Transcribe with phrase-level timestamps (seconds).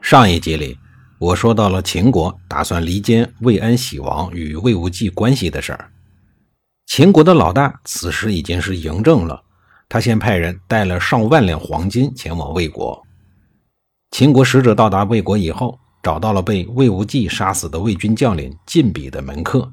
[0.00, 0.76] 上一集里，
[1.18, 5.90] 我说到了秦国打算离间魏安喜王与魏无忌关系的事儿。
[6.86, 9.40] 秦国的老大此时已经是嬴政了，
[9.88, 13.00] 他先派人带了上万两黄金前往魏国。
[14.10, 19.70] 秦国使者到达魏国以后，找到了被魏无忌杀死的魏军将领晋鄙的门客，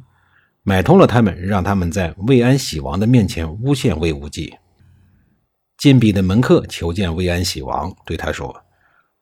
[0.61, 4.53] 买通了他们，让他们在魏安喜王的面前诬陷魏无忌。
[5.77, 8.55] 晋鄙的门客求见魏安喜王，对他说。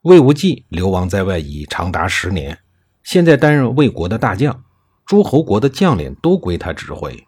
[0.06, 2.56] 魏无忌流亡在外已长达十年，
[3.02, 4.62] 现在担任魏国的大将，
[5.04, 7.26] 诸侯国的将领都归他指挥。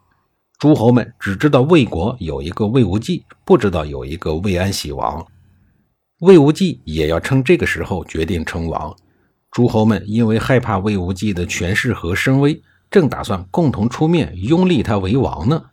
[0.61, 5.27] 诸侯们只知道魏国有一个魏无忌，不知道有一个魏安喜王。
[6.21, 8.95] 魏无忌也要趁这个时候决定称王。
[9.51, 15.65] 诸侯们因为害怕魏无忌的权势和声威，正打算共同出面拥立他为王呢。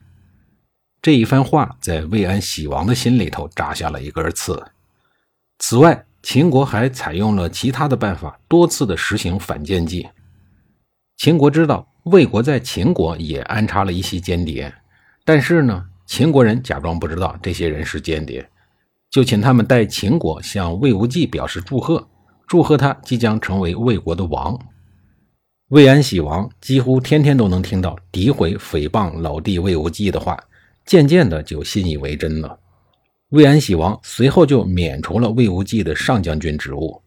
[1.03, 4.71] 这一番话在魏安喜王的心里头扎下了一根刺。
[5.59, 10.09] 此外，秦国还采用了其他的办法，多次的实行反间计。
[11.17, 14.73] 秦国知道魏国在秦国也安插了一些间谍，
[15.23, 18.43] 但是呢，秦国人假装不知道这些人是间谍，
[19.11, 22.07] 就请他们代秦国向魏无忌表示祝贺，
[22.47, 24.59] 祝贺他即将成为魏国的王。
[25.69, 30.35] 魏安喜王几乎天天都能听到诋毁、诽谤老弟魏无忌的话，
[30.87, 32.57] 渐渐的就信以为真了。
[33.35, 37.01] 魏安喜王随后就免除了魏无忌的上将军职务。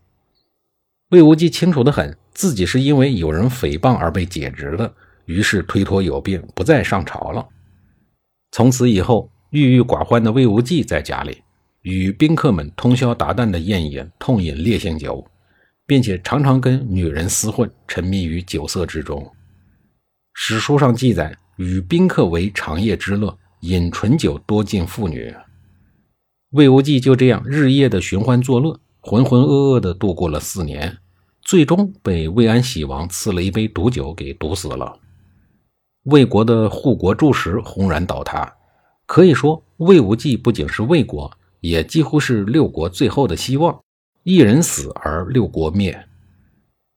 [1.09, 4.93] 魏无忌清楚得很，自己是因为有人诽谤而被解职的，
[5.25, 7.49] 于是推脱有病，不再上朝了。
[8.53, 11.43] 从此以后，郁郁寡欢的魏无忌在家里
[11.81, 15.27] 与宾客们通宵达旦的宴饮，痛饮烈性酒，
[15.87, 19.27] 并且常常跟女人厮混，沉迷于酒色之中。
[20.35, 25.35] 史书上记载，与宾客为长夜之乐，饮醇酒多近妇女。
[26.51, 30.97] 魏无忌就这样日夜的寻欢作乐，浑浑噩噩的度过了四年，
[31.43, 34.99] 最终被魏安喜王赐了一杯毒酒给毒死了。
[36.05, 38.51] 魏国的护国柱石轰然倒塌，
[39.05, 43.79] 可以说魏无忌不仅是魏国，也几乎是六国最后的希望。
[44.23, 46.03] 一人死而六国灭。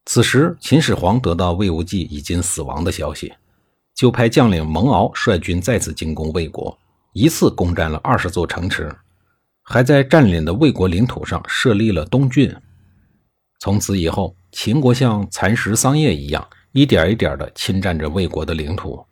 [0.06, 3.30] 此时秦始皇得到魏无忌已经死亡的消息，
[3.94, 6.78] 就派将领蒙敖率军再次进攻魏国，
[7.12, 8.90] 一次攻占了二十座城池。
[9.62, 12.54] 还在占领的魏国领土上设立了东郡。
[13.60, 19.04] 从此以后，秦国像蚕食桑叶一样，一点一点地侵占着魏国的领土。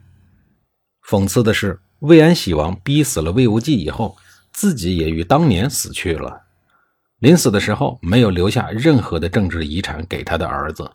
[1.08, 4.16] 讽刺的是，魏安喜王逼死了魏无忌以后，
[4.52, 6.42] 自己也与当年死去了。
[7.20, 10.90] 临死的时候，没有留下任何的政治遗产给他的儿子。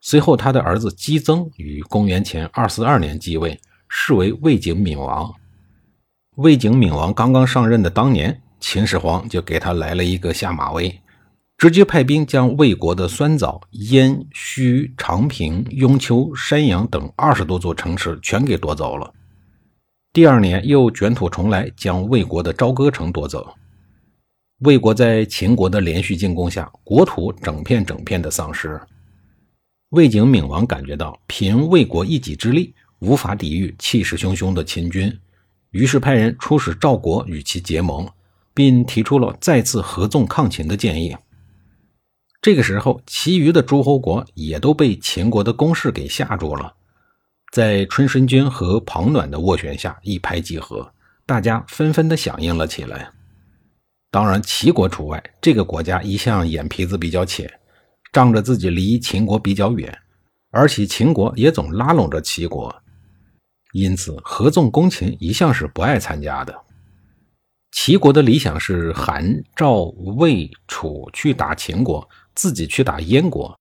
[0.00, 3.58] 随后，他的儿子姬增于公元前二四二年继位，
[3.88, 5.32] 是为魏景敏王。
[6.36, 8.42] 魏景敏王刚刚上任的当年。
[8.60, 11.00] 秦始皇就给他来了一个下马威，
[11.56, 19.12] 直接派兵将魏国的酸枣、燕、须、长平、雍丘、山阳等二十多座城池全给夺走了。
[20.12, 23.54] 第二年又卷土重来，将魏国的朝歌城夺走。
[24.60, 28.80] 魏国在秦国的连续进攻下，国土整片整片的丧失。
[29.90, 35.16] 魏景闵王感觉到凭魏国一己之力无法抵御气势汹汹的秦军，
[35.70, 38.08] 于是派人出使赵国与其结盟。
[38.58, 41.16] 并提出了再次合纵抗秦的建议。
[42.42, 46.74] 这个时候，其余的诸侯国也都被秦国的攻势给吓住了，
[47.52, 50.92] 在春申君和庞暖的斡旋下一拍即合，
[51.24, 53.08] 大家纷纷的响应了起来。
[54.10, 57.48] 当然，齐国除外，这个国家一向眼皮子比较浅，
[58.12, 59.96] 仗着自己离秦国比较远，
[60.50, 62.74] 而且秦国也总拉拢着齐国，
[63.72, 66.52] 因此合纵攻秦一向是不爱参加的。
[67.80, 69.82] 齐国的理想是韩、赵、
[70.16, 73.56] 魏、楚去打秦国，自己去打燕国，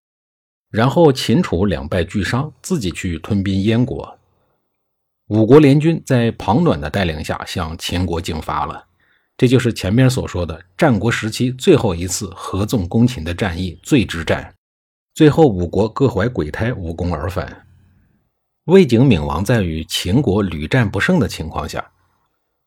[0.71, 4.17] 然后秦楚两败俱伤，自己去吞并燕国。
[5.27, 8.83] 五国联军在庞暖的带领下向秦国进发了，
[9.37, 14.51] 这就是前面所说的战国时期最后一次合纵攻秦的战役——醉之战。
[15.13, 17.67] 最后五国各怀鬼胎，无功而返。
[18.65, 21.91] 魏景闵王在与秦国屡战不胜的情况下。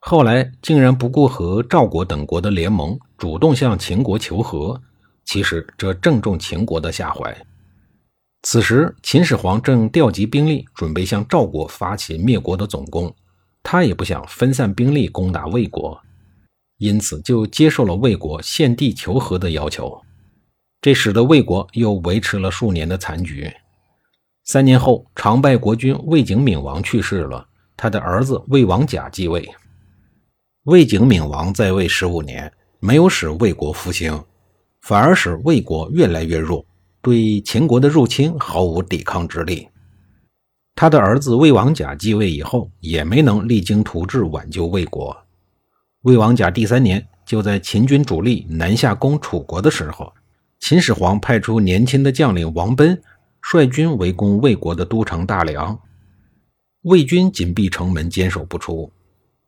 [0.01, 4.81] 后来竟然不顾和赵国等国的联盟，主动向秦国求和，
[5.27, 7.37] 其实这正中秦国的下怀。
[8.43, 13.15] 此时，秦始皇正调集兵力，准备向赵国发起灭国的总攻。
[13.63, 16.01] 他也不想分散兵力攻打魏国，
[16.79, 20.01] 因此就接受了魏国献地求和的要求。
[20.81, 23.53] 这使得魏国又维持了数年的残局。
[24.45, 27.47] 三年后，常败国君魏景敏王去世了，
[27.77, 29.47] 他的儿子魏王甲继位。
[30.71, 34.23] 魏景敏王在位十五年，没有使魏国复兴，
[34.83, 36.65] 反而使魏国越来越弱。
[37.03, 39.67] 对秦国的入侵毫无抵抗之力。
[40.77, 45.17] 他的儿子魏王甲继位以后，也没能励精图治挽救魏国。
[46.03, 50.13] 魏王甲第三年，就在秦军主力南下攻楚国的时候，
[50.61, 52.97] 秦始皇派出年轻的将领王贲
[53.43, 55.77] 率军围攻魏国的都城大梁。
[56.83, 58.89] 魏军紧闭城门，坚守不出。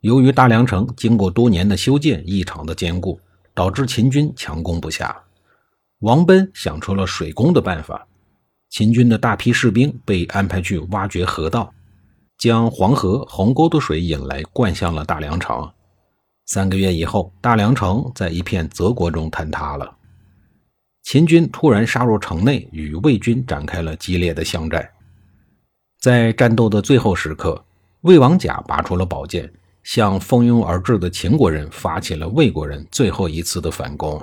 [0.03, 3.21] 由于大梁城经过多年的修建异常的坚固，
[3.55, 5.17] 导致秦军强攻不下。
[6.01, 8.05] 王贲想出了水攻的办法，
[8.69, 11.73] 秦军的大批士兵被安排去挖掘河道，
[12.37, 15.71] 将黄河、鸿沟的水引来，灌向了大梁城。
[16.47, 19.97] 三个月以后，大梁城在一片泽国中坍塌了。
[21.05, 24.91] 秦军突然杀入城内，与魏军展开了激烈的相战。
[26.01, 27.65] 在战斗的最后时刻，
[28.01, 29.49] 魏王甲拔出了宝剑，
[29.83, 34.21] 向蜂拥而至的秦国人发起了魏国人最后一次的反攻。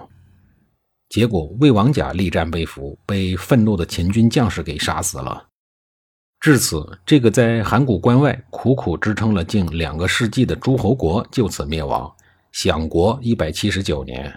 [1.09, 5.47] 结果，魏王甲力战被俘，被愤怒的秦军将士给杀死了。
[6.39, 12.09] 至此，这个在函谷关外苦苦支撑了近两个世纪的诸侯国就此灭亡，
[12.51, 14.33] 享国一百七十九年。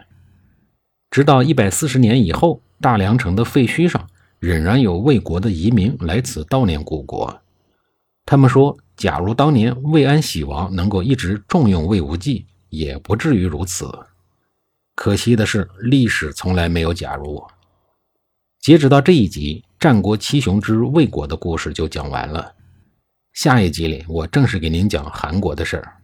[1.10, 4.08] 直到一百四十年以后，大梁城的废墟上
[4.38, 7.40] 仍然有魏国的遗民来此悼念故国。
[8.24, 13.90] 他们说：“假如当年魏安喜王能够一直重用魏无忌，也不至于如此。”
[14.94, 17.42] 可惜的是，历史从来没有假如。
[18.60, 22.54] 截止到这一集，战国七雄之魏国的故事就讲完了。
[23.32, 25.96] 下一集里，我正式给您讲韩国的事儿。